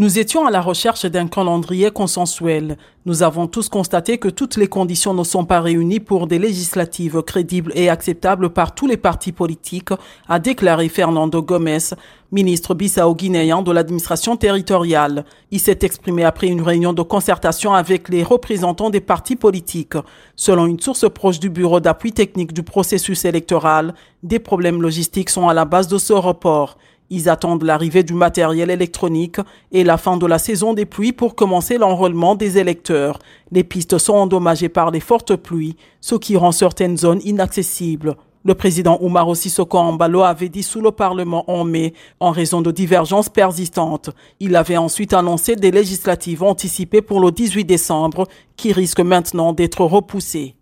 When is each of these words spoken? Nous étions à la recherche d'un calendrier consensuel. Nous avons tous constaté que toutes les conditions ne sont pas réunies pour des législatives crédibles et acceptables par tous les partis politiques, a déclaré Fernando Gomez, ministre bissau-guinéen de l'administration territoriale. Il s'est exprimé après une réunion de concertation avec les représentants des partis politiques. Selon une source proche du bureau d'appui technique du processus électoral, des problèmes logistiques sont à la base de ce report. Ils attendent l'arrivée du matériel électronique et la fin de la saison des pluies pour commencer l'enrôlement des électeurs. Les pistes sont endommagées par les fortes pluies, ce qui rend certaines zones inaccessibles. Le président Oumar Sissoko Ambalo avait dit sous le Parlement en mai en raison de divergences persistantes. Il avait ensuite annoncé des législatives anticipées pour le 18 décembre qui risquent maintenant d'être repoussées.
Nous 0.00 0.18
étions 0.18 0.46
à 0.46 0.50
la 0.50 0.62
recherche 0.62 1.04
d'un 1.04 1.28
calendrier 1.28 1.90
consensuel. 1.90 2.78
Nous 3.04 3.22
avons 3.22 3.46
tous 3.46 3.68
constaté 3.68 4.16
que 4.16 4.30
toutes 4.30 4.56
les 4.56 4.66
conditions 4.66 5.12
ne 5.12 5.22
sont 5.24 5.44
pas 5.44 5.60
réunies 5.60 6.00
pour 6.00 6.26
des 6.26 6.38
législatives 6.38 7.20
crédibles 7.20 7.70
et 7.74 7.90
acceptables 7.90 8.48
par 8.48 8.74
tous 8.74 8.86
les 8.86 8.96
partis 8.96 9.32
politiques, 9.32 9.90
a 10.26 10.38
déclaré 10.38 10.88
Fernando 10.88 11.42
Gomez, 11.42 11.90
ministre 12.32 12.72
bissau-guinéen 12.72 13.60
de 13.60 13.72
l'administration 13.72 14.38
territoriale. 14.38 15.26
Il 15.50 15.60
s'est 15.60 15.80
exprimé 15.82 16.24
après 16.24 16.46
une 16.46 16.62
réunion 16.62 16.94
de 16.94 17.02
concertation 17.02 17.74
avec 17.74 18.08
les 18.08 18.22
représentants 18.22 18.88
des 18.88 19.02
partis 19.02 19.36
politiques. 19.36 19.98
Selon 20.34 20.64
une 20.64 20.80
source 20.80 21.10
proche 21.10 21.40
du 21.40 21.50
bureau 21.50 21.78
d'appui 21.78 22.12
technique 22.12 22.54
du 22.54 22.62
processus 22.62 23.26
électoral, 23.26 23.92
des 24.22 24.38
problèmes 24.38 24.80
logistiques 24.80 25.28
sont 25.28 25.50
à 25.50 25.52
la 25.52 25.66
base 25.66 25.88
de 25.88 25.98
ce 25.98 26.14
report. 26.14 26.78
Ils 27.10 27.28
attendent 27.28 27.64
l'arrivée 27.64 28.04
du 28.04 28.14
matériel 28.14 28.70
électronique 28.70 29.38
et 29.72 29.82
la 29.82 29.98
fin 29.98 30.16
de 30.16 30.26
la 30.26 30.38
saison 30.38 30.74
des 30.74 30.86
pluies 30.86 31.12
pour 31.12 31.34
commencer 31.34 31.76
l'enrôlement 31.76 32.36
des 32.36 32.58
électeurs. 32.58 33.18
Les 33.50 33.64
pistes 33.64 33.98
sont 33.98 34.14
endommagées 34.14 34.68
par 34.68 34.92
les 34.92 35.00
fortes 35.00 35.34
pluies, 35.34 35.76
ce 36.00 36.14
qui 36.14 36.36
rend 36.36 36.52
certaines 36.52 36.96
zones 36.96 37.20
inaccessibles. 37.24 38.16
Le 38.44 38.54
président 38.54 38.96
Oumar 39.02 39.36
Sissoko 39.36 39.76
Ambalo 39.76 40.22
avait 40.22 40.48
dit 40.48 40.62
sous 40.62 40.80
le 40.80 40.92
Parlement 40.92 41.44
en 41.50 41.64
mai 41.64 41.94
en 42.20 42.30
raison 42.30 42.62
de 42.62 42.70
divergences 42.70 43.28
persistantes. 43.28 44.10
Il 44.38 44.54
avait 44.54 44.78
ensuite 44.78 45.12
annoncé 45.12 45.56
des 45.56 45.72
législatives 45.72 46.44
anticipées 46.44 47.02
pour 47.02 47.20
le 47.20 47.32
18 47.32 47.64
décembre 47.64 48.26
qui 48.56 48.72
risquent 48.72 49.00
maintenant 49.00 49.52
d'être 49.52 49.84
repoussées. 49.84 50.54